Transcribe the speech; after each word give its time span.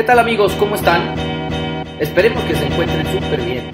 ¿Qué 0.00 0.06
tal 0.06 0.18
amigos? 0.18 0.54
¿Cómo 0.54 0.76
están? 0.76 1.14
Esperemos 2.00 2.42
que 2.44 2.54
se 2.54 2.64
encuentren 2.64 3.06
súper 3.12 3.42
bien. 3.42 3.70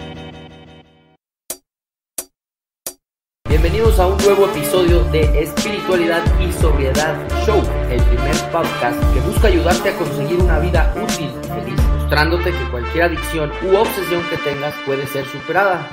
Bienvenidos 3.49 4.01
a 4.01 4.09
un 4.09 4.17
nuevo 4.17 4.47
episodio 4.47 5.05
de 5.13 5.21
Espiritualidad 5.41 6.25
y 6.41 6.51
Sobriedad 6.51 7.15
Show, 7.47 7.63
el 7.93 8.03
primer 8.03 8.35
podcast 8.51 9.01
que 9.15 9.21
busca 9.21 9.47
ayudarte 9.47 9.91
a 9.91 9.97
conseguir 9.97 10.41
una 10.41 10.59
vida 10.59 10.93
útil 11.01 11.31
y 11.31 11.47
feliz, 11.47 11.81
mostrándote 11.97 12.51
que 12.51 12.71
cualquier 12.73 13.05
adicción 13.05 13.53
u 13.63 13.77
obsesión 13.77 14.25
que 14.29 14.37
tengas 14.39 14.75
puede 14.85 15.07
ser 15.07 15.27
superada. 15.27 15.89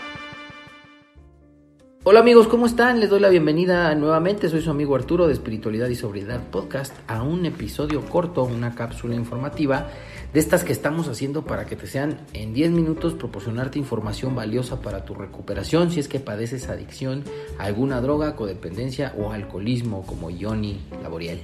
Hola 2.05 2.21
amigos, 2.21 2.47
¿cómo 2.47 2.65
están? 2.65 3.00
Les 3.00 3.09
doy 3.09 3.20
la 3.20 3.29
bienvenida 3.29 3.93
nuevamente. 3.95 4.50
Soy 4.50 4.61
su 4.61 4.71
amigo 4.71 4.95
Arturo 4.95 5.27
de 5.27 5.34
Espiritualidad 5.34 5.88
y 5.89 5.95
Sobriedad 5.95 6.41
Podcast 6.52 6.93
a 7.07 7.21
un 7.21 7.45
episodio 7.45 8.02
corto, 8.02 8.43
una 8.43 8.73
cápsula 8.75 9.15
informativa 9.15 9.88
de 10.34 10.39
estas 10.39 10.63
que 10.63 10.73
estamos 10.73 11.07
haciendo 11.07 11.45
para 11.45 11.65
que 11.65 11.75
te 11.75 11.86
sean 11.86 12.18
en 12.33 12.54
10 12.54 12.71
minutos 12.71 13.14
proporcionarte 13.14 13.78
información 13.78 14.36
valiosa 14.36 14.82
para 14.82 15.06
tu 15.06 15.14
recuperación 15.14 15.92
si 15.92 16.00
es 16.00 16.07
que 16.07 16.19
padeces 16.19 16.69
adicción 16.69 17.23
a 17.59 17.65
alguna 17.65 18.01
droga, 18.01 18.36
codependencia 18.36 19.14
o 19.18 19.32
alcoholismo 19.32 20.06
como 20.06 20.29
Johnny 20.32 20.82
Laboriel. 21.04 21.42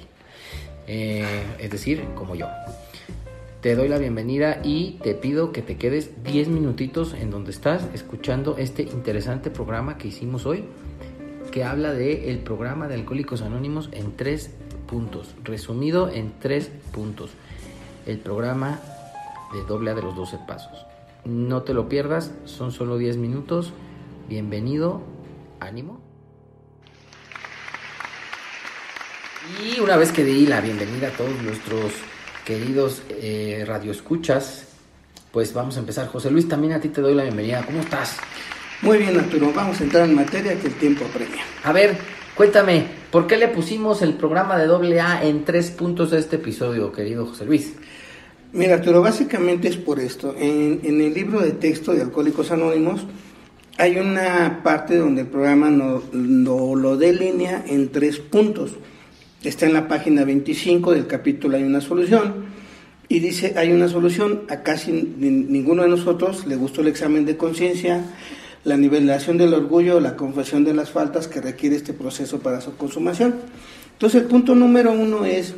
Eh, 0.88 1.44
es 1.60 1.70
decir, 1.70 2.04
como 2.16 2.34
yo 2.34 2.48
te 3.62 3.76
doy 3.76 3.90
la 3.90 4.00
bienvenida 4.00 4.62
y 4.64 4.98
te 5.04 5.14
pido 5.14 5.52
que 5.52 5.62
te 5.62 5.78
quedes 5.78 6.24
10 6.24 6.48
minutitos 6.48 7.14
en 7.14 7.30
donde 7.30 7.52
estás 7.52 7.84
escuchando 7.94 8.56
este 8.58 8.84
interesante 8.84 9.52
programa 9.52 9.98
que 9.98 10.08
hicimos 10.08 10.48
hoy, 10.48 10.64
que 11.52 11.64
habla 11.64 11.94
de 11.94 12.32
el 12.32 12.40
programa 12.40 12.88
de 12.88 12.96
Alcohólicos 12.96 13.42
Anónimos 13.42 13.90
en 13.92 14.16
tres 14.16 14.52
puntos, 14.88 15.36
resumido 15.44 16.10
en 16.10 16.34
tres 16.40 16.72
puntos. 16.92 17.32
El 18.06 18.20
programa 18.20 18.80
de 19.54 19.64
doble 19.64 19.92
A 19.92 19.96
de 19.96 20.02
los 20.02 20.16
12 20.16 20.40
pasos. 20.48 20.86
No 21.26 21.64
te 21.64 21.74
lo 21.74 21.90
pierdas, 21.90 22.32
son 22.46 22.72
solo 22.72 22.98
10 22.98 23.18
minutos. 23.18 23.74
Bienvenido, 24.28 25.02
ánimo. 25.60 26.00
Y 29.64 29.80
una 29.80 29.98
vez 29.98 30.12
que 30.12 30.24
di 30.24 30.46
la 30.46 30.62
bienvenida 30.62 31.10
a 31.10 31.12
todos 31.12 31.42
nuestros 31.42 31.94
queridos 32.46 33.02
eh, 33.10 33.64
radioescuchas, 33.68 34.68
pues 35.32 35.54
vamos 35.54 35.78
a 35.78 35.80
empezar. 35.80 36.08
José 36.08 36.32
Luis, 36.32 36.48
también 36.48 36.74
a 36.74 36.80
ti 36.80 36.90
te 36.90 37.02
doy 37.02 37.16
la 37.16 37.24
bienvenida. 37.24 37.66
¿Cómo 37.66 37.82
estás? 37.82 38.18
Muy 38.82 38.98
bien, 38.98 39.20
Arturo. 39.20 39.52
Vamos 39.54 39.80
a 39.82 39.84
entrar 39.84 40.06
en 40.08 40.16
materia 40.16 40.60
que 40.60 40.68
el 40.68 40.76
tiempo 40.76 41.06
apremia. 41.06 41.44
A 41.64 41.74
ver, 41.74 41.98
cuéntame, 42.36 42.99
¿por 43.12 43.28
qué 43.28 43.38
le 43.38 43.48
pusimos 43.48 44.02
el 44.02 44.14
programa 44.14 44.58
de 44.58 44.68
doble 44.68 45.00
A 45.02 45.24
en 45.24 45.46
tres 45.46 45.72
puntos 45.72 46.14
a 46.14 46.18
este 46.18 46.38
episodio, 46.38 46.92
querido 46.92 47.26
José 47.26 47.46
Luis? 47.46 47.74
Mira, 48.52 48.76
Arturo, 48.76 49.02
básicamente 49.02 49.68
es 49.68 49.78
por 49.78 50.00
esto. 50.00 50.36
En, 50.38 50.82
el 50.84 51.14
libro 51.14 51.40
de 51.40 51.52
texto 51.52 51.94
de 51.94 52.02
Alcohólicos 52.02 52.50
Anónimos 52.52 53.06
hay 53.78 53.98
una 53.98 54.62
parte 54.64 54.98
donde 54.98 55.22
el 55.22 55.28
programa 55.28 55.70
no, 55.70 56.02
no, 56.12 56.74
lo 56.76 56.98
delinea 56.98 57.64
en 57.68 57.90
tres 57.90 58.18
puntos. 58.18 58.72
Está 59.44 59.68
en 59.68 59.74
la 59.74 59.88
página 59.88 60.26
25 60.26 60.92
del 60.92 61.08
capítulo 61.08 61.56
Hay 61.56 61.64
una 61.64 61.80
solución 61.80 62.48
y 63.08 63.20
dice 63.20 63.54
hay 63.56 63.72
una 63.72 63.88
solución. 63.88 64.42
A 64.50 64.64
casi 64.64 64.92
ninguno 64.92 65.84
de 65.84 65.90
nosotros 65.90 66.48
le 66.48 66.56
gustó 66.56 66.82
el 66.82 66.88
examen 66.88 67.26
de 67.26 67.38
conciencia, 67.38 68.04
la 68.64 68.78
nivelación 68.78 69.38
del 69.38 69.54
orgullo, 69.54 70.00
la 70.00 70.16
confesión 70.16 70.64
de 70.64 70.74
las 70.74 70.92
faltas 70.92 71.28
que 71.28 71.42
requiere 71.42 71.76
este 71.76 71.94
proceso 71.94 72.40
para 72.40 72.62
su 72.62 72.76
consumación. 72.76 73.36
Entonces 73.94 74.22
el 74.22 74.28
punto 74.28 74.56
número 74.56 74.92
uno 74.92 75.26
es 75.26 75.56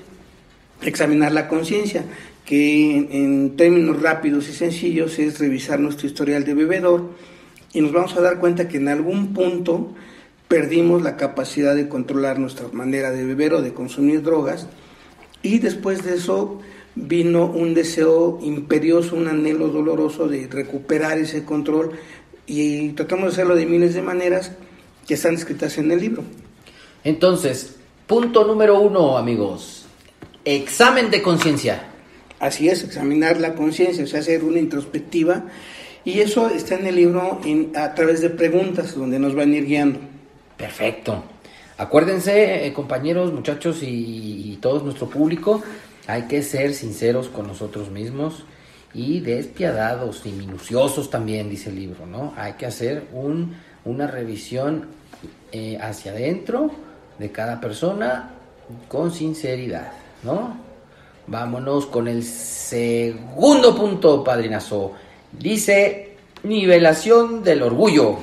examinar 0.81 1.31
la 1.31 1.47
conciencia, 1.47 2.05
que 2.45 2.97
en, 2.97 3.09
en, 3.11 3.55
términos 3.55 4.01
rápidos 4.01 4.49
y 4.49 4.53
sencillos 4.53 5.19
es 5.19 5.39
revisar 5.39 5.79
nuestro 5.79 6.07
historial 6.07 6.43
de 6.43 6.53
bebedor 6.53 7.11
y 7.73 7.81
nos 7.81 7.91
vamos 7.91 8.15
a 8.17 8.21
dar 8.21 8.39
cuenta 8.39 8.67
que 8.67 8.77
en 8.77 8.87
algún 8.87 9.33
punto 9.33 9.93
perdimos 10.47 11.01
la 11.01 11.17
capacidad 11.17 11.75
de 11.75 11.87
controlar 11.87 12.39
nuestra 12.39 12.67
manera 12.73 13.11
de 13.11 13.25
beber 13.25 13.53
o 13.53 13.61
de 13.61 13.73
consumir 13.73 14.23
drogas 14.23 14.67
y 15.43 15.59
después 15.59 16.03
de 16.03 16.15
eso 16.15 16.59
vino 16.95 17.45
un 17.45 17.73
deseo 17.73 18.39
imperioso, 18.41 19.15
un 19.15 19.27
anhelo 19.27 19.69
doloroso 19.69 20.27
de 20.27 20.47
recuperar 20.47 21.17
ese 21.17 21.45
control 21.45 21.91
y 22.51 22.89
tratamos 22.89 23.27
de 23.27 23.31
hacerlo 23.31 23.55
de 23.55 23.65
miles 23.65 23.93
de 23.93 24.01
maneras 24.01 24.51
que 25.07 25.13
están 25.13 25.35
escritas 25.35 25.77
en 25.77 25.89
el 25.89 26.01
libro. 26.01 26.23
Entonces, 27.05 27.77
punto 28.07 28.43
número 28.43 28.77
uno, 28.81 29.17
amigos, 29.17 29.85
examen 30.43 31.09
de 31.09 31.21
conciencia. 31.21 31.87
Así 32.39 32.67
es, 32.67 32.83
examinar 32.83 33.39
la 33.39 33.55
conciencia, 33.55 34.03
o 34.03 34.07
sea, 34.07 34.19
hacer 34.19 34.43
una 34.43 34.59
introspectiva 34.59 35.45
y 36.03 36.19
eso 36.19 36.49
está 36.49 36.75
en 36.75 36.87
el 36.87 36.95
libro 36.97 37.39
a 37.75 37.93
través 37.93 38.19
de 38.19 38.29
preguntas 38.29 38.95
donde 38.95 39.17
nos 39.17 39.33
van 39.33 39.53
a 39.53 39.55
ir 39.55 39.65
guiando. 39.65 39.99
Perfecto. 40.57 41.23
Acuérdense, 41.77 42.67
eh, 42.67 42.73
compañeros, 42.73 43.31
muchachos 43.31 43.79
y, 43.81 44.57
todo 44.61 44.83
nuestro 44.83 45.09
público, 45.09 45.63
hay 46.05 46.23
que 46.23 46.43
ser 46.43 46.73
sinceros 46.73 47.29
con 47.29 47.47
nosotros 47.47 47.89
mismos 47.89 48.43
y 48.93 49.19
despiadados 49.21 50.25
y 50.25 50.31
minuciosos 50.31 51.09
también, 51.09 51.49
dice 51.49 51.69
el 51.69 51.75
libro, 51.75 52.05
¿no? 52.05 52.33
Hay 52.35 52.53
que 52.53 52.65
hacer 52.65 53.07
un, 53.13 53.55
una 53.85 54.07
revisión 54.07 54.87
eh, 55.51 55.77
hacia 55.81 56.11
adentro 56.11 56.71
de 57.17 57.31
cada 57.31 57.59
persona 57.61 58.31
con 58.87 59.11
sinceridad, 59.11 59.93
¿no? 60.23 60.57
Vámonos 61.27 61.85
con 61.85 62.07
el 62.07 62.23
segundo 62.23 63.75
punto, 63.75 64.23
padrinazo. 64.23 64.93
Dice 65.31 66.15
nivelación 66.43 67.43
del 67.43 67.61
orgullo. 67.63 68.17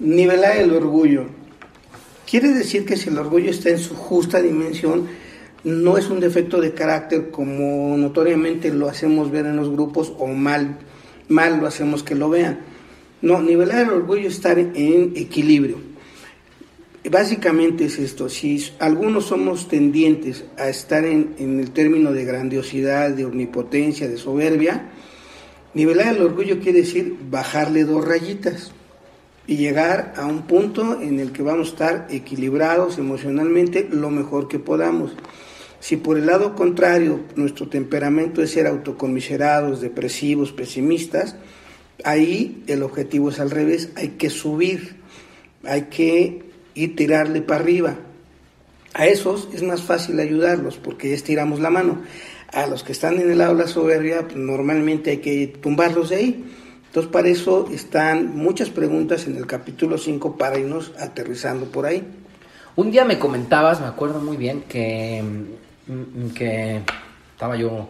Nivelar 0.00 0.56
el 0.56 0.72
orgullo. 0.72 1.26
Quiere 2.28 2.48
decir 2.48 2.86
que 2.86 2.96
si 2.96 3.08
el 3.08 3.18
orgullo 3.18 3.50
está 3.50 3.70
en 3.70 3.78
su 3.78 3.94
justa 3.94 4.40
dimensión, 4.40 5.08
no 5.64 5.98
es 5.98 6.08
un 6.08 6.20
defecto 6.20 6.60
de 6.60 6.72
carácter 6.72 7.30
como 7.30 7.96
notoriamente 7.96 8.72
lo 8.72 8.88
hacemos 8.88 9.30
ver 9.30 9.46
en 9.46 9.56
los 9.56 9.70
grupos 9.70 10.12
o 10.18 10.28
mal, 10.28 10.78
mal 11.28 11.58
lo 11.60 11.66
hacemos 11.66 12.02
que 12.02 12.14
lo 12.14 12.30
vean. 12.30 12.60
No, 13.22 13.42
nivelar 13.42 13.82
el 13.82 13.90
orgullo 13.90 14.28
es 14.28 14.34
estar 14.34 14.58
en 14.58 15.12
equilibrio. 15.14 15.78
Básicamente 17.10 17.86
es 17.86 17.98
esto, 17.98 18.28
si 18.28 18.62
algunos 18.78 19.26
somos 19.26 19.68
tendientes 19.68 20.44
a 20.58 20.68
estar 20.68 21.04
en, 21.04 21.34
en 21.38 21.58
el 21.58 21.70
término 21.70 22.12
de 22.12 22.24
grandiosidad, 22.24 23.10
de 23.10 23.24
omnipotencia, 23.24 24.06
de 24.06 24.18
soberbia, 24.18 24.90
nivelar 25.72 26.14
el 26.14 26.22
orgullo 26.22 26.60
quiere 26.60 26.80
decir 26.80 27.16
bajarle 27.30 27.84
dos 27.84 28.06
rayitas 28.06 28.72
y 29.46 29.56
llegar 29.56 30.14
a 30.16 30.26
un 30.26 30.42
punto 30.42 31.00
en 31.00 31.20
el 31.20 31.32
que 31.32 31.42
vamos 31.42 31.68
a 31.68 31.70
estar 31.70 32.06
equilibrados 32.10 32.98
emocionalmente 32.98 33.88
lo 33.90 34.10
mejor 34.10 34.46
que 34.46 34.58
podamos. 34.58 35.12
Si 35.80 35.96
por 35.96 36.18
el 36.18 36.26
lado 36.26 36.54
contrario 36.54 37.20
nuestro 37.36 37.68
temperamento 37.68 38.42
es 38.42 38.52
ser 38.52 38.66
autocomiserados, 38.66 39.80
depresivos, 39.80 40.52
pesimistas, 40.52 41.36
ahí 42.04 42.62
el 42.66 42.82
objetivo 42.82 43.30
es 43.30 43.40
al 43.40 43.50
revés, 43.50 43.90
hay 43.96 44.10
que 44.10 44.30
subir, 44.30 44.96
hay 45.64 45.82
que 45.84 46.42
ir 46.74 46.96
tirarle 46.96 47.40
para 47.40 47.62
arriba. 47.62 47.96
A 48.92 49.06
esos 49.06 49.48
es 49.54 49.62
más 49.62 49.82
fácil 49.82 50.20
ayudarlos 50.20 50.76
porque 50.76 51.14
estiramos 51.14 51.60
la 51.60 51.70
mano. 51.70 52.02
A 52.52 52.66
los 52.66 52.82
que 52.82 52.92
están 52.92 53.18
en 53.18 53.30
el 53.30 53.38
lado 53.38 53.54
de 53.54 53.62
la 53.62 53.68
soberbia, 53.68 54.22
pues, 54.22 54.36
normalmente 54.36 55.10
hay 55.10 55.18
que 55.18 55.46
tumbarlos 55.46 56.10
de 56.10 56.16
ahí. 56.16 56.44
Entonces, 56.86 57.12
para 57.12 57.28
eso 57.28 57.68
están 57.72 58.36
muchas 58.36 58.68
preguntas 58.68 59.28
en 59.28 59.36
el 59.36 59.46
capítulo 59.46 59.96
5 59.96 60.36
para 60.36 60.58
irnos 60.58 60.92
aterrizando 60.98 61.66
por 61.66 61.86
ahí. 61.86 62.04
Un 62.74 62.90
día 62.90 63.04
me 63.04 63.20
comentabas, 63.20 63.80
me 63.80 63.86
acuerdo 63.86 64.20
muy 64.20 64.36
bien, 64.36 64.62
que, 64.62 65.22
que 66.34 66.82
estaba 67.32 67.56
yo 67.56 67.88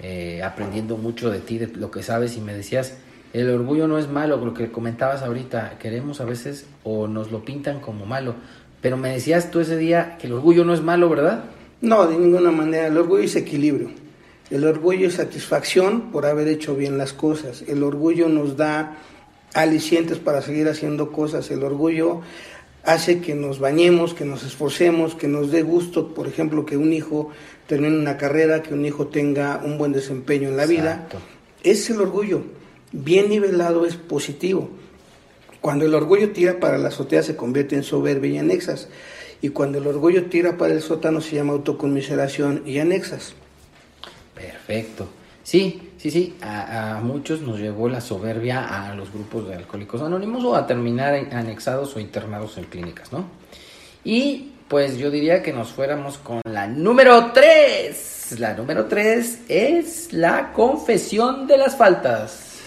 eh, 0.00 0.42
aprendiendo 0.42 0.96
mucho 0.96 1.30
de 1.30 1.40
ti, 1.40 1.58
de 1.58 1.68
lo 1.68 1.90
que 1.90 2.02
sabes, 2.02 2.36
y 2.36 2.40
me 2.40 2.54
decías, 2.54 2.98
el 3.32 3.48
orgullo 3.50 3.88
no 3.88 3.98
es 3.98 4.08
malo, 4.08 4.36
lo 4.36 4.54
que 4.54 4.70
comentabas 4.70 5.22
ahorita, 5.22 5.78
queremos 5.78 6.20
a 6.20 6.24
veces 6.24 6.66
o 6.84 7.06
nos 7.06 7.30
lo 7.30 7.44
pintan 7.44 7.80
como 7.80 8.04
malo, 8.04 8.34
pero 8.80 8.96
me 8.96 9.10
decías 9.10 9.50
tú 9.50 9.60
ese 9.60 9.76
día 9.76 10.18
que 10.18 10.26
el 10.26 10.34
orgullo 10.34 10.64
no 10.64 10.74
es 10.74 10.82
malo, 10.82 11.08
¿verdad? 11.08 11.44
No, 11.80 12.06
de 12.06 12.18
ninguna 12.18 12.50
manera, 12.50 12.88
el 12.88 12.96
orgullo 12.96 13.22
es 13.22 13.36
equilibrio. 13.36 13.90
El 14.50 14.64
orgullo 14.66 15.08
es 15.08 15.14
satisfacción 15.14 16.12
por 16.12 16.26
haber 16.26 16.46
hecho 16.48 16.76
bien 16.76 16.98
las 16.98 17.12
cosas. 17.12 17.64
El 17.66 17.82
orgullo 17.82 18.28
nos 18.28 18.56
da 18.56 18.98
alicientes 19.54 20.18
para 20.18 20.42
seguir 20.42 20.68
haciendo 20.68 21.10
cosas. 21.10 21.50
El 21.50 21.62
orgullo 21.62 22.20
hace 22.84 23.20
que 23.20 23.34
nos 23.34 23.58
bañemos, 23.58 24.14
que 24.14 24.24
nos 24.24 24.44
esforcemos, 24.44 25.14
que 25.14 25.28
nos 25.28 25.50
dé 25.50 25.62
gusto, 25.62 26.14
por 26.14 26.26
ejemplo, 26.26 26.66
que 26.66 26.76
un 26.76 26.92
hijo 26.92 27.30
termine 27.66 27.96
una 27.96 28.16
carrera, 28.16 28.62
que 28.62 28.74
un 28.74 28.84
hijo 28.84 29.06
tenga 29.06 29.60
un 29.64 29.78
buen 29.78 29.92
desempeño 29.92 30.48
en 30.48 30.56
la 30.56 30.66
vida. 30.66 31.08
Es 31.62 31.88
el 31.90 32.00
orgullo. 32.00 32.42
Bien 32.92 33.28
nivelado 33.28 33.86
es 33.86 33.96
positivo. 33.96 34.68
Cuando 35.60 35.86
el 35.86 35.94
orgullo 35.94 36.32
tira 36.32 36.58
para 36.58 36.76
la 36.76 36.88
azotea 36.88 37.22
se 37.22 37.36
convierte 37.36 37.76
en 37.76 37.84
soberbia 37.84 38.32
y 38.32 38.38
anexas. 38.38 38.88
Y 39.40 39.50
cuando 39.50 39.78
el 39.78 39.86
orgullo 39.86 40.26
tira 40.26 40.58
para 40.58 40.74
el 40.74 40.82
sótano 40.82 41.20
se 41.20 41.36
llama 41.36 41.52
autoconmiseración 41.52 42.62
y 42.66 42.78
anexas. 42.78 43.34
Perfecto. 44.34 45.08
Sí, 45.44 45.91
sí, 46.02 46.10
sí, 46.10 46.34
a, 46.42 47.00
muchos 47.00 47.42
nos 47.42 47.60
llevó 47.60 47.88
la 47.88 48.00
soberbia 48.00 48.88
a 48.88 48.92
los 48.96 49.12
grupos 49.12 49.48
de 49.48 49.54
alcohólicos 49.54 50.02
anónimos 50.02 50.42
o 50.42 50.56
a 50.56 50.66
terminar 50.66 51.14
anexados 51.30 51.94
o 51.94 52.00
internados 52.00 52.58
en 52.58 52.64
clínicas, 52.64 53.12
¿no? 53.12 53.26
Y 54.02 54.50
pues 54.66 54.98
yo 54.98 55.12
diría 55.12 55.44
que 55.44 55.52
nos 55.52 55.70
fuéramos 55.70 56.18
con 56.18 56.40
la 56.42 56.66
número 56.66 57.30
3. 57.32 58.36
La 58.40 58.52
número 58.54 58.86
3 58.86 59.42
es 59.48 60.12
la 60.12 60.52
confesión 60.52 61.46
de 61.46 61.56
las 61.56 61.76
faltas. 61.76 62.58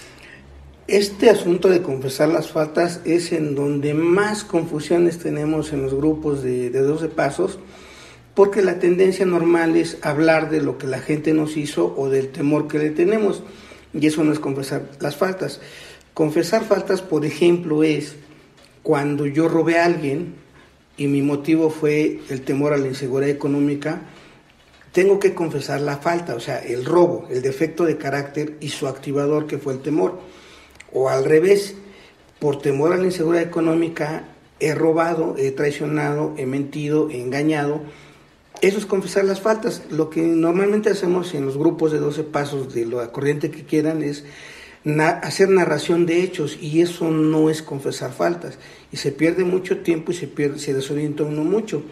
Este 0.88 1.30
asunto 1.30 1.68
de 1.68 1.82
confesar 1.82 2.30
las 2.30 2.48
faltas 2.48 3.02
es 3.04 3.34
en 3.34 3.54
donde 3.54 3.94
más 3.94 4.46
confusiones 4.46 5.20
tenemos 5.20 5.74
en 5.74 5.82
los 5.82 5.94
grupos 5.94 6.42
de, 6.42 6.70
de 6.70 6.80
12 6.80 7.10
pasos, 7.10 7.60
porque 8.36 8.62
la 8.62 8.80
tendencia 8.80 9.26
normal 9.26 9.76
es 9.76 9.98
hablar 10.02 10.50
de 10.50 10.62
lo 10.62 10.78
que 10.78 10.88
la 10.88 11.00
gente 11.00 11.34
nos 11.34 11.58
hizo 11.58 11.94
o 11.98 12.10
del 12.10 12.30
temor 12.30 12.68
que 12.68 12.78
le 12.78 12.90
tenemos, 12.92 13.44
y 13.94 14.06
eso 14.06 14.24
no 14.24 14.34
es 14.34 14.40
confesar 14.40 14.90
las 15.00 15.16
faltas. 15.16 15.62
Confesar 16.14 16.66
faltas, 16.66 17.02
por 17.02 17.26
ejemplo, 17.26 17.84
es 17.84 18.16
cuando 18.84 19.26
yo 19.26 19.48
robé 19.48 19.80
a 19.80 19.86
alguien 19.86 20.36
y 20.98 21.08
mi 21.08 21.22
motivo 21.22 21.70
fue 21.70 22.20
el 22.30 22.42
temor 22.42 22.74
a 22.74 22.78
la 22.78 22.88
inseguridad 22.88 23.30
económica, 23.30 24.02
tengo 24.92 25.20
que 25.20 25.34
confesar 25.34 25.82
la 25.82 25.98
falta, 25.98 26.36
o 26.36 26.40
sea, 26.40 26.60
el 26.60 26.86
robo, 26.86 27.28
el 27.30 27.42
defecto 27.42 27.84
de 27.84 27.98
carácter 27.98 28.56
y 28.62 28.70
su 28.70 28.88
activador 28.88 29.48
que 29.48 29.58
fue 29.58 29.74
el 29.74 29.80
temor 29.80 30.20
o 30.94 31.10
al 31.10 31.26
revés, 31.26 31.76
por 32.40 32.62
temor 32.62 32.94
a 32.94 32.98
la 32.98 33.04
inseguridad 33.04 33.44
económica, 33.44 34.24
he 34.60 34.74
robado, 34.74 35.36
he 35.38 35.52
traicionado, 35.52 36.34
he 36.38 36.46
mentido, 36.46 37.10
he 37.10 37.22
engañado. 37.22 37.82
Eso 38.62 38.78
es 38.78 38.86
confesar 38.86 39.26
las 39.26 39.42
faltas. 39.42 39.84
Lo 39.90 40.10
que 40.10 40.22
normalmente 40.22 40.90
hacemos 40.90 41.34
en 41.34 41.46
los 41.46 41.58
grupos 41.58 41.92
de 41.92 42.00
12 42.00 42.24
pasos 42.24 42.74
de 42.74 42.86
la 42.86 43.12
corriente 43.12 43.52
que 43.52 43.64
quieran 43.64 44.02
es 44.02 44.24
hacer 45.22 45.50
narración 45.50 46.06
de 46.06 46.22
hechos 46.22 46.58
y 46.62 46.82
eso 46.82 47.10
no 47.10 47.50
es 47.50 47.62
confesar 47.62 48.14
faltas. 48.14 48.58
Y 48.92 48.98
se 48.98 49.12
pierde 49.12 49.44
mucho 49.44 49.80
tiempo 49.80 50.12
y 50.12 50.16
se, 50.16 50.28
pierde, 50.28 50.60
se 50.60 50.74
desorienta 50.74 51.24
uno 51.24 51.44
mucho. 51.44 51.84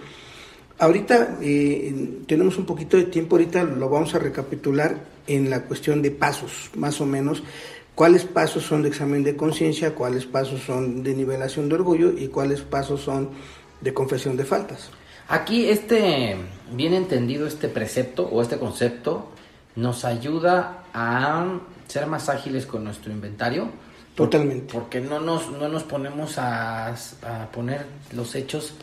Ahorita 0.79 1.37
eh, 1.41 2.19
tenemos 2.27 2.57
un 2.57 2.65
poquito 2.65 2.97
de 2.97 3.03
tiempo, 3.03 3.35
ahorita 3.35 3.63
lo 3.63 3.89
vamos 3.89 4.15
a 4.15 4.19
recapitular 4.19 5.05
en 5.27 5.49
la 5.49 5.63
cuestión 5.63 6.01
de 6.01 6.11
pasos, 6.11 6.71
más 6.75 6.99
o 6.99 7.05
menos, 7.05 7.43
cuáles 7.95 8.25
pasos 8.25 8.63
son 8.63 8.81
de 8.81 8.89
examen 8.89 9.23
de 9.23 9.35
conciencia, 9.35 9.95
cuáles 9.95 10.25
pasos 10.25 10.61
son 10.63 11.03
de 11.03 11.13
nivelación 11.13 11.69
de 11.69 11.75
orgullo 11.75 12.11
y 12.17 12.27
cuáles 12.27 12.61
pasos 12.61 13.01
son 13.01 13.29
de 13.81 13.93
confesión 13.93 14.35
de 14.35 14.45
faltas. 14.45 14.89
Aquí 15.27 15.69
este, 15.69 16.35
bien 16.71 16.93
entendido 16.93 17.47
este 17.47 17.67
precepto 17.67 18.27
o 18.27 18.41
este 18.41 18.57
concepto, 18.57 19.29
nos 19.75 20.05
ayuda 20.05 20.83
a 20.93 21.59
ser 21.87 22.07
más 22.07 22.29
ágiles 22.29 22.65
con 22.65 22.83
nuestro 22.83 23.11
inventario. 23.11 23.69
Totalmente. 24.15 24.71
Porque 24.71 25.01
no 25.01 25.19
nos, 25.19 25.49
no 25.51 25.67
nos 25.69 25.83
ponemos 25.83 26.37
a, 26.37 26.89
a 26.89 27.51
poner 27.51 27.85
los 28.13 28.35
hechos, 28.35 28.73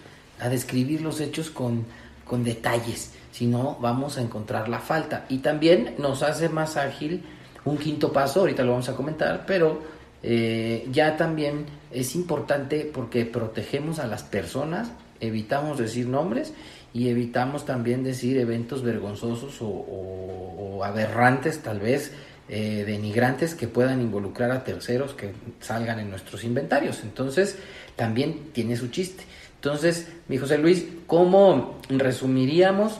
a 0.40 0.48
describir 0.48 1.02
los 1.02 1.20
hechos 1.20 1.50
con, 1.50 1.84
con 2.24 2.42
detalles, 2.42 3.12
sino 3.30 3.76
vamos 3.80 4.18
a 4.18 4.22
encontrar 4.22 4.68
la 4.68 4.80
falta. 4.80 5.26
Y 5.28 5.38
también 5.38 5.94
nos 5.98 6.22
hace 6.22 6.48
más 6.48 6.76
ágil 6.76 7.24
un 7.64 7.76
quinto 7.76 8.12
paso, 8.12 8.40
ahorita 8.40 8.62
lo 8.62 8.72
vamos 8.72 8.88
a 8.88 8.96
comentar, 8.96 9.44
pero 9.46 9.80
eh, 10.22 10.86
ya 10.90 11.16
también 11.16 11.66
es 11.90 12.14
importante 12.14 12.90
porque 12.92 13.24
protegemos 13.24 13.98
a 13.98 14.06
las 14.06 14.22
personas, 14.22 14.90
evitamos 15.20 15.78
decir 15.78 16.06
nombres 16.06 16.52
y 16.92 17.08
evitamos 17.08 17.64
también 17.64 18.02
decir 18.02 18.38
eventos 18.38 18.82
vergonzosos 18.82 19.58
o, 19.60 20.80
aberrantes, 20.82 21.62
tal 21.62 21.78
vez 21.78 22.12
eh, 22.48 22.84
denigrantes 22.86 23.54
que 23.54 23.68
puedan 23.68 24.00
involucrar 24.00 24.50
a 24.50 24.64
terceros 24.64 25.12
que 25.12 25.32
salgan 25.60 26.00
en 26.00 26.08
nuestros 26.08 26.42
inventarios. 26.42 27.00
Entonces, 27.02 27.58
también 27.96 28.48
tiene 28.52 28.76
su 28.76 28.88
chiste. 28.88 29.24
Entonces, 29.56 30.08
mi 30.26 30.38
José 30.38 30.56
Luis, 30.56 30.86
¿cómo 31.06 31.78
resumiríamos 31.90 32.98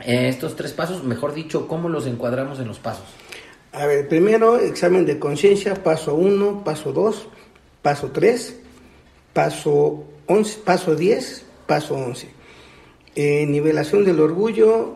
eh, 0.00 0.28
estos 0.28 0.56
tres 0.56 0.72
pasos? 0.72 1.04
Mejor 1.04 1.32
dicho, 1.32 1.68
¿cómo 1.68 1.88
los 1.88 2.06
encuadramos 2.08 2.58
en 2.58 2.66
los 2.66 2.80
pasos? 2.80 3.06
A 3.72 3.86
ver, 3.86 4.08
primero 4.08 4.58
examen 4.58 5.06
de 5.06 5.20
conciencia, 5.20 5.76
paso 5.76 6.16
1, 6.16 6.64
paso 6.64 6.92
2, 6.92 7.28
paso 7.82 8.10
3, 8.10 8.56
paso 9.32 10.09
11, 10.30 10.60
paso 10.64 10.94
10, 10.94 11.44
paso 11.66 11.96
11. 11.96 12.28
Eh, 13.16 13.46
nivelación 13.46 14.04
del 14.04 14.20
orgullo, 14.20 14.94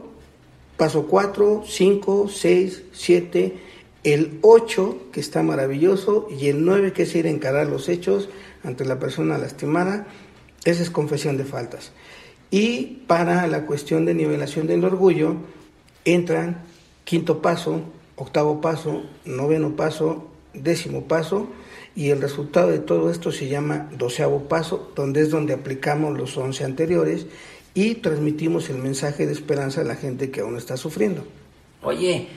paso 0.76 1.08
4, 1.08 1.64
5, 1.66 2.28
6, 2.28 2.82
7, 2.92 3.56
el 4.04 4.38
8, 4.42 5.08
que 5.10 5.18
está 5.18 5.42
maravilloso, 5.42 6.28
y 6.30 6.46
el 6.50 6.64
9, 6.64 6.92
que 6.92 7.02
es 7.02 7.16
ir 7.16 7.26
a 7.26 7.30
encarar 7.30 7.66
los 7.66 7.88
hechos 7.88 8.28
ante 8.62 8.84
la 8.84 9.00
persona 9.00 9.36
lastimada, 9.36 10.06
esa 10.64 10.84
es 10.84 10.90
confesión 10.90 11.36
de 11.36 11.44
faltas. 11.44 11.90
Y 12.52 13.02
para 13.08 13.48
la 13.48 13.66
cuestión 13.66 14.04
de 14.04 14.14
nivelación 14.14 14.68
del 14.68 14.84
orgullo, 14.84 15.34
entran 16.04 16.62
quinto 17.02 17.42
paso, 17.42 17.80
octavo 18.14 18.60
paso, 18.60 19.02
noveno 19.24 19.74
paso, 19.74 20.28
décimo 20.52 21.08
paso, 21.08 21.48
y 21.96 22.10
el 22.10 22.20
resultado 22.20 22.68
de 22.68 22.80
todo 22.80 23.10
esto 23.10 23.30
se 23.30 23.48
llama 23.48 23.88
doceavo 23.96 24.48
paso, 24.48 24.92
donde 24.96 25.22
es 25.22 25.30
donde 25.30 25.54
aplicamos 25.54 26.16
los 26.16 26.36
once 26.36 26.64
anteriores 26.64 27.26
y 27.72 27.96
transmitimos 27.96 28.68
el 28.70 28.78
mensaje 28.78 29.26
de 29.26 29.32
esperanza 29.32 29.82
a 29.82 29.84
la 29.84 29.96
gente 29.96 30.30
que 30.30 30.40
aún 30.40 30.56
está 30.56 30.76
sufriendo. 30.76 31.24
Oye, 31.82 32.28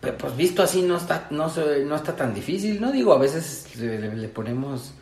pues 0.00 0.36
visto 0.36 0.62
así 0.62 0.82
no 0.82 0.96
está, 0.96 1.28
no, 1.30 1.50
no 1.86 1.96
está 1.96 2.14
tan 2.16 2.34
difícil, 2.34 2.80
¿no? 2.80 2.92
Digo, 2.92 3.12
a 3.12 3.18
veces 3.18 3.66
le, 3.76 4.28
ponemos 4.28 4.92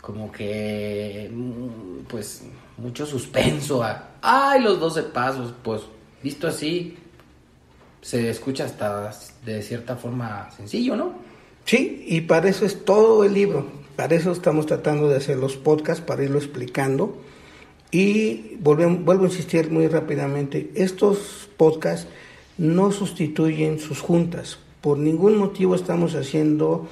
como 0.00 0.30
que, 0.30 1.30
mm, 1.32 2.04
pues, 2.08 2.44
mucho 2.76 3.06
suspenso 3.06 3.82
a, 3.82 4.10
ay, 4.20 4.60
los 4.62 4.78
doce 4.78 5.02
pasos, 5.02 5.54
pues, 5.62 5.82
visto 6.22 6.46
así, 6.46 6.96
se 8.02 8.28
escucha 8.28 8.64
hasta 8.64 9.12
de 9.44 9.62
cierta 9.62 9.96
forma 9.96 10.50
sencillo, 10.50 10.94
¿no? 10.94 11.14
Sí, 11.64 12.04
y 12.06 12.22
para 12.22 12.48
eso 12.48 12.64
es 12.64 12.84
todo 12.84 13.24
el 13.24 13.34
libro. 13.34 13.66
Para 13.96 14.14
eso 14.14 14.32
estamos 14.32 14.66
tratando 14.66 15.08
de 15.08 15.16
hacer 15.16 15.36
los 15.36 15.56
podcasts, 15.56 16.04
para 16.04 16.24
irlo 16.24 16.38
explicando. 16.38 17.16
Y 17.90 18.56
vuelvo 18.58 19.22
a 19.22 19.26
insistir 19.26 19.70
muy 19.70 19.86
rápidamente, 19.86 20.70
estos 20.74 21.48
podcasts 21.56 22.08
no 22.58 22.90
sustituyen 22.90 23.78
sus 23.78 24.00
juntas. 24.00 24.58
Por 24.80 24.98
ningún 24.98 25.36
motivo 25.36 25.74
estamos 25.74 26.14
haciendo 26.14 26.88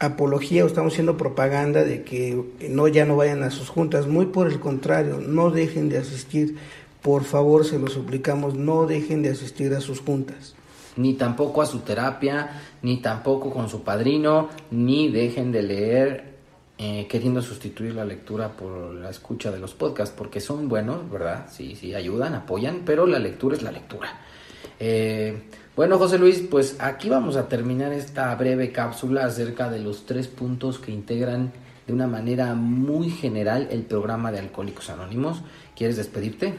apología 0.00 0.64
o 0.64 0.66
estamos 0.66 0.94
haciendo 0.94 1.16
propaganda 1.16 1.84
de 1.84 2.02
que 2.02 2.42
no 2.68 2.88
ya 2.88 3.04
no 3.04 3.16
vayan 3.16 3.44
a 3.44 3.50
sus 3.50 3.68
juntas. 3.68 4.08
Muy 4.08 4.26
por 4.26 4.48
el 4.48 4.58
contrario, 4.58 5.20
no 5.20 5.50
dejen 5.50 5.88
de 5.88 5.98
asistir 5.98 6.56
por 7.02 7.24
favor, 7.24 7.66
se 7.66 7.78
lo 7.78 7.88
suplicamos, 7.88 8.54
no 8.54 8.86
dejen 8.86 9.22
de 9.22 9.30
asistir 9.30 9.74
a 9.74 9.80
sus 9.80 10.00
juntas. 10.00 10.54
Ni 10.96 11.14
tampoco 11.14 11.62
a 11.62 11.66
su 11.66 11.80
terapia, 11.80 12.62
ni 12.82 12.98
tampoco 12.98 13.50
con 13.50 13.68
su 13.68 13.82
padrino, 13.82 14.48
ni 14.70 15.08
dejen 15.08 15.50
de 15.52 15.62
leer 15.62 16.32
eh, 16.78 17.06
queriendo 17.08 17.40
sustituir 17.40 17.94
la 17.94 18.04
lectura 18.04 18.48
por 18.48 18.94
la 18.94 19.10
escucha 19.10 19.50
de 19.50 19.58
los 19.58 19.72
podcasts, 19.72 20.14
porque 20.16 20.40
son 20.40 20.68
buenos, 20.68 21.08
¿verdad? 21.10 21.46
Sí, 21.50 21.76
sí, 21.76 21.94
ayudan, 21.94 22.34
apoyan, 22.34 22.82
pero 22.84 23.06
la 23.06 23.18
lectura 23.18 23.56
es 23.56 23.62
la 23.62 23.70
lectura. 23.70 24.20
Eh, 24.80 25.44
bueno, 25.76 25.96
José 25.96 26.18
Luis, 26.18 26.42
pues 26.50 26.76
aquí 26.80 27.08
vamos 27.08 27.36
a 27.36 27.48
terminar 27.48 27.92
esta 27.92 28.34
breve 28.34 28.72
cápsula 28.72 29.24
acerca 29.26 29.70
de 29.70 29.78
los 29.78 30.06
tres 30.06 30.28
puntos 30.28 30.78
que 30.78 30.90
integran 30.90 31.52
de 31.86 31.92
una 31.92 32.06
manera 32.06 32.54
muy 32.54 33.10
general 33.10 33.68
el 33.70 33.82
programa 33.82 34.32
de 34.32 34.40
Alcohólicos 34.40 34.90
Anónimos. 34.90 35.42
¿Quieres 35.76 35.96
despedirte? 35.96 36.54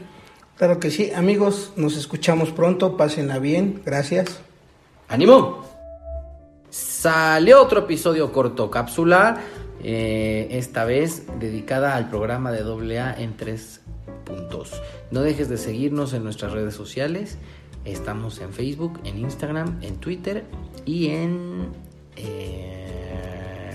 Claro 0.56 0.78
que 0.78 0.92
sí, 0.92 1.10
amigos, 1.12 1.72
nos 1.74 1.96
escuchamos 1.96 2.52
pronto, 2.52 2.96
pásenla 2.96 3.40
bien, 3.40 3.82
gracias. 3.84 4.38
¡Ánimo! 5.08 5.64
Salió 6.70 7.60
otro 7.60 7.80
episodio 7.80 8.30
corto 8.30 8.70
cápsula, 8.70 9.40
eh, 9.82 10.46
esta 10.52 10.84
vez 10.84 11.24
dedicada 11.40 11.96
al 11.96 12.08
programa 12.08 12.52
de 12.52 12.98
AA 12.98 13.20
en 13.20 13.36
tres 13.36 13.80
puntos. 14.24 14.80
No 15.10 15.22
dejes 15.22 15.48
de 15.48 15.58
seguirnos 15.58 16.12
en 16.12 16.22
nuestras 16.22 16.52
redes 16.52 16.74
sociales, 16.74 17.36
estamos 17.84 18.40
en 18.40 18.52
Facebook, 18.52 19.00
en 19.02 19.18
Instagram, 19.18 19.80
en 19.82 19.96
Twitter 19.96 20.44
y 20.84 21.08
en 21.08 21.68
eh, 22.14 23.72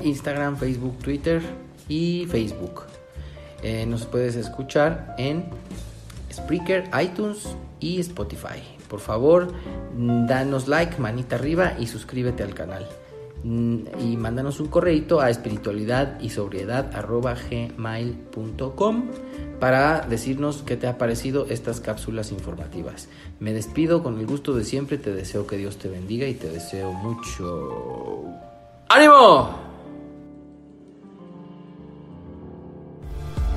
Instagram. 0.00 0.56
Facebook, 0.56 0.98
Twitter 1.00 1.42
y 1.86 2.26
Facebook. 2.30 2.84
Eh, 3.62 3.86
nos 3.86 4.06
puedes 4.06 4.36
escuchar 4.36 5.14
en 5.18 5.50
Spreaker, 6.38 6.90
iTunes 7.00 7.56
y 7.80 8.00
Spotify. 8.00 8.62
Por 8.88 9.00
favor, 9.00 9.52
danos 9.94 10.66
like, 10.68 10.98
manita 10.98 11.36
arriba 11.36 11.74
y 11.78 11.86
suscríbete 11.86 12.42
al 12.42 12.54
canal. 12.54 12.88
Mm, 13.44 13.82
y 14.00 14.16
mándanos 14.16 14.58
un 14.58 14.66
correito 14.66 15.20
a 15.20 15.30
espiritualidad 15.30 16.20
y 16.20 16.30
sobriedad 16.30 16.90
gmail.com 17.50 19.04
para 19.60 20.00
decirnos 20.00 20.62
qué 20.62 20.76
te 20.76 20.88
ha 20.88 20.98
parecido 20.98 21.46
estas 21.48 21.80
cápsulas 21.80 22.32
informativas. 22.32 23.08
Me 23.38 23.52
despido 23.52 24.02
con 24.02 24.18
el 24.18 24.26
gusto 24.26 24.54
de 24.54 24.64
siempre, 24.64 24.98
te 24.98 25.12
deseo 25.12 25.46
que 25.46 25.56
Dios 25.56 25.78
te 25.78 25.88
bendiga 25.88 26.26
y 26.26 26.34
te 26.34 26.48
deseo 26.48 26.92
mucho... 26.92 28.24
¡Ánimo! 28.88 29.68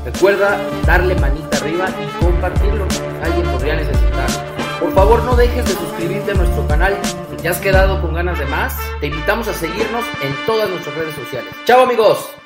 Recuerda 0.06 0.60
darle 0.86 1.16
manita 1.16 1.51
arriba 1.62 1.88
y 1.90 2.24
compartirlo. 2.24 2.86
Alguien 3.24 3.52
podría 3.52 3.76
necesitarlo. 3.76 4.52
Por 4.80 4.94
favor, 4.94 5.24
no 5.24 5.36
dejes 5.36 5.66
de 5.66 5.74
suscribirte 5.74 6.32
a 6.32 6.34
nuestro 6.36 6.68
canal. 6.68 6.98
Si 7.30 7.38
te 7.38 7.50
has 7.50 7.60
quedado 7.60 8.02
con 8.02 8.14
ganas 8.14 8.40
de 8.40 8.46
más, 8.46 8.76
te 9.00 9.08
invitamos 9.08 9.48
a 9.48 9.54
seguirnos 9.54 10.06
en 10.22 10.36
todas 10.46 10.70
nuestras 10.70 10.96
redes 10.96 11.16
sociales. 11.16 11.54
¡Chao 11.66 11.84
amigos! 11.84 12.41